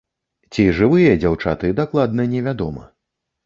Ці 0.55 0.65
жывыя 0.79 1.11
дзяўчаты, 1.25 1.73
дакладна 1.83 2.29
не 2.35 2.45
вядома. 2.51 2.91